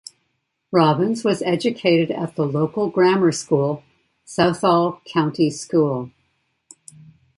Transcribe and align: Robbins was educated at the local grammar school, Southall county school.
Robbins 0.71 1.23
was 1.23 1.43
educated 1.43 2.09
at 2.09 2.35
the 2.35 2.43
local 2.47 2.89
grammar 2.89 3.31
school, 3.31 3.83
Southall 4.25 4.99
county 5.05 5.51
school. 5.51 6.09